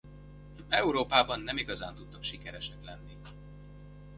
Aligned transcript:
Európában 0.69 1.39
nem 1.41 1.57
igazán 1.57 1.95
tudtak 1.95 2.23
sikeresek 2.23 2.83
lenni. 2.85 3.17